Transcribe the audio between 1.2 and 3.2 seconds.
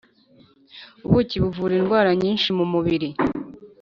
buvura indwara nyinshi mumubiri